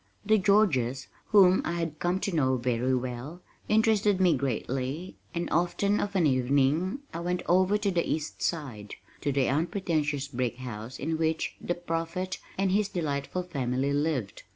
The 0.25 0.39
Georges, 0.39 1.09
whom 1.27 1.61
I 1.63 1.73
had 1.73 1.99
come 1.99 2.19
to 2.21 2.35
know 2.35 2.57
very 2.57 2.95
well, 2.95 3.43
interested 3.69 4.19
me 4.19 4.35
greatly 4.35 5.15
and 5.35 5.47
often 5.51 5.99
of 5.99 6.15
an 6.15 6.25
evening 6.25 7.01
I 7.13 7.19
went 7.19 7.43
over 7.47 7.77
to 7.77 7.91
the 7.91 8.03
East 8.03 8.41
Side, 8.41 8.95
to 9.21 9.31
the 9.31 9.47
unpretentious 9.47 10.27
brick 10.27 10.57
house 10.57 10.97
in 10.97 11.19
which 11.19 11.55
The 11.63 11.75
Prophet 11.75 12.39
and 12.57 12.71
his 12.71 12.89
delightful 12.89 13.43
family 13.43 13.93
lived. 13.93 14.41